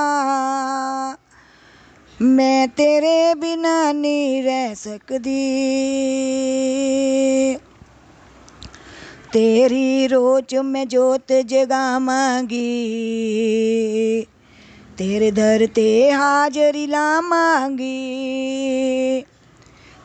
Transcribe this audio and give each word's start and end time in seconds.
ਮੈਂ 2.22 2.68
ਤੇਰੇ 2.68 3.34
ਬਿਨਾ 3.34 3.92
ਨਹੀਂ 3.92 4.44
ਰਹਿ 4.44 4.76
ਸਕਦੀ। 4.76 5.60
ਤੇਰੀ 9.34 10.08
ਰੋਚ 10.08 10.56
ਮੈਂ 10.56 10.86
ਜੋਤ 10.86 11.34
ਜਗਾਵਾਂਗੀ। 11.46 12.58
ਤੇਰੇ 14.98 15.32
ਦਰ 15.32 15.68
ਤੇ 15.76 16.14
ਹਾਜ਼ਰੀ 16.14 16.88
ਲਾਵਾਂਗੀ। 16.88 18.24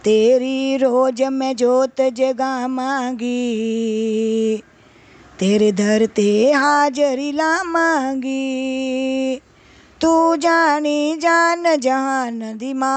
ਤੇਰੀ 0.04 0.78
ਰੋਜ਼ 0.78 1.22
ਮੈਂ 1.22 1.54
ਜੋਤ 1.54 2.02
ਜਗਾਵਾਂਗੀ। 2.12 3.26
ਤੇਰੇ 5.38 5.72
ਦਰ 5.72 6.08
ਤੇ 6.14 6.54
ਹਾਜ਼ਰੀ 6.54 7.32
ਲਾਵਾਂਗੀ। 7.32 9.40
ਤੂੰ 10.00 10.40
ਜਾਣੀ 10.40 11.16
ਜਾਨ 11.16 11.80
ਜਹਾਨ 11.80 12.58
ਦੀ 12.58 12.72
ਮਾਂ। 12.72 12.96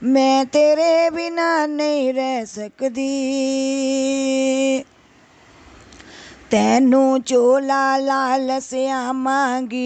ਮੈਂ 0.03 0.45
ਤੇਰੇ 0.45 1.09
ਬਿਨਾ 1.09 1.67
ਨਹੀਂ 1.67 2.13
ਰਹਿ 2.13 2.45
ਸਕਦੀ। 2.45 3.11
ਤੈਨੂੰ 6.51 7.21
ਚੋਲਾ 7.21 7.97
ਲਾਲ 7.97 8.59
ਸਿਆਵਾਂਗੀ। 8.59 9.79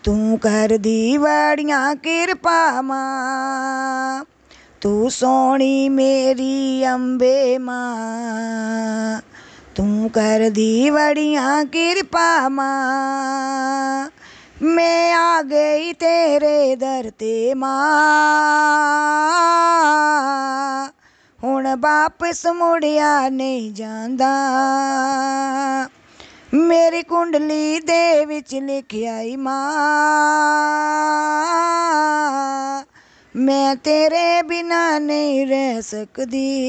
ਤੂੰ 0.04 0.40
ਕਰਦੀ 0.40 1.18
ਬੜੀਆਂ 1.18 1.96
ਕਿਰਪਾ 1.96 2.82
ਮਾਂ। 2.82 4.26
ਤੂੰ 4.82 5.12
ਸੋਹਣੀ 5.12 5.90
ਮੇਰੀ 5.90 6.84
ਅੰਬੇ 6.88 7.58
ਮਾਂ। 7.58 9.22
ਤੂੰ 9.76 10.10
ਕਰਦੀ 10.10 10.90
ਬੜੀਆਂ 10.90 11.66
ਕਿਰਪਾ 11.66 12.50
ਮਾਂ। 12.50 14.10
ਮੈਂ 14.62 15.16
ਆ 15.16 15.42
ਗਈ 15.42 15.94
ਤੇਰੇ 15.94 16.76
ਦਰ 16.76 17.12
ਤੇ 17.20 17.54
ਮਾਂ। 17.54 17.78
ਹੁਣ 21.44 21.76
ਵਾਪਸ 21.80 22.48
ਮੁੜਿਆ 22.48 23.30
ਨਹੀਂ 23.30 23.74
ਜਾਂਦਾ। 23.74 24.30
ਮੇਰੀ 26.54 27.04
ਕੁੰਡਲੀ 27.04 27.80
ਦੇ 27.80 28.26
ਵਿੱਚ 28.26 28.56
ਲਿਖਿਆਈ 28.56 29.36
ਮਾਂ। 29.36 29.62
ਮੈਂ 33.36 33.76
ਤੇਰੇ 33.76 34.42
ਬਿਨਾ 34.42 35.00
ਨਹੀਂ 35.00 35.48
ਰਹਿ 35.48 35.82
ਸਕਦੀ। 35.82 36.68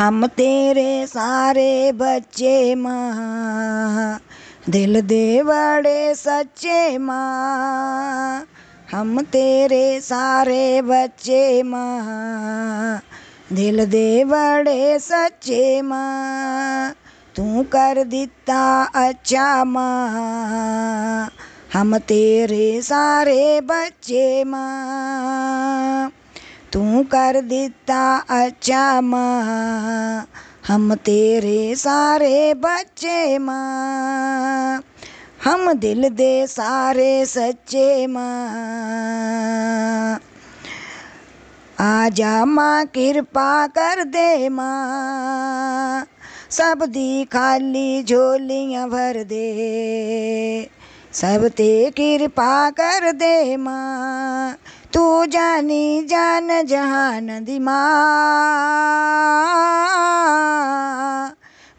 ਹਮ 0.00 0.26
ਤੇਰੇ 0.26 1.06
ਸਾਰੇ 1.06 1.92
ਬੱਚੇ 1.92 2.74
ਮਾਂ। 2.74 4.18
ਦਿਲ 4.70 5.00
ਦੇ 5.02 5.42
ਬੜੇ 5.42 6.14
ਸੱਚੇ 6.14 6.98
ਮਾਂ 6.98 8.44
ਹਮ 8.94 9.22
ਤੇਰੇ 9.22 10.00
ਸਾਰੇ 10.00 10.80
ਬੱਚੇ 10.80 11.62
ਮਾਂ 11.62 12.98
ਦਿਲ 13.52 13.86
ਦੇ 13.86 14.24
ਬੜੇ 14.24 14.98
ਸੱਚੇ 14.98 15.82
ਮਾਂ 15.82 16.92
ਤੂੰ 17.34 17.64
ਕਰ 17.64 18.02
ਦਿੱਤਾ 18.04 18.62
ਅੱਛਾ 19.08 19.64
ਮਾਂ 19.64 21.28
ਹਮ 21.76 21.98
ਤੇਰੇ 21.98 22.80
ਸਾਰੇ 22.80 23.60
ਬੱਚੇ 23.60 24.44
ਮਾਂ 24.44 26.10
ਤੂੰ 26.72 27.04
ਕਰ 27.04 27.40
ਦਿੱਤਾ 27.40 28.18
ਅੱਛਾ 28.38 29.00
ਮਾਂ 29.00 30.26
ਹਮ 30.70 30.94
ਤੇਰੇ 30.94 31.74
ਸਾਰੇ 31.74 32.54
ਬੱਚੇ 32.54 33.38
ਮਾਂ 33.38 34.80
ਹਮ 35.46 35.72
ਦਿਲ 35.72 36.08
ਦੇ 36.10 36.46
ਸਾਰੇ 36.46 37.24
ਸੱਚੇ 37.24 38.06
ਮਾਂ 38.06 38.28
ਆ 41.80 42.08
ਜਾ 42.08 42.44
ਮਾਂ 42.44 42.84
ਕਿਰਪਾ 42.86 43.66
ਕਰ 43.66 44.04
ਦੇ 44.04 44.48
ਮਾਂ 44.48 46.04
ਸਭ 46.50 46.84
ਦੀ 46.84 47.24
ਖਾਲੀ 47.24 48.02
ਝੋਲੀਆਂ 48.02 48.88
ਭਰ 48.88 49.22
ਦੇ 49.24 50.68
ਸਭ 51.14 51.48
ਤੇ 51.48 51.90
ਕਿਰਪਾ 51.90 52.70
ਕਰ 52.70 53.12
ਦੇ 53.12 53.56
ਮਾਂ, 53.56 54.54
ਤੂੰ 54.92 55.30
ਜਾਨੀ 55.30 56.04
ਜਾਨ 56.04 56.66
ਜਹਾਨ 56.66 57.44
ਦੀ 57.44 57.58
ਮਾਂ। 57.58 57.74